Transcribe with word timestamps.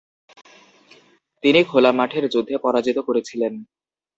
তিনি 1.43 1.59
খোলা 1.63 1.91
মাঠের 1.91 2.25
যুদ্ধে 2.29 2.55
পরাজিত 2.57 2.97
করেছিলেন। 2.99 3.53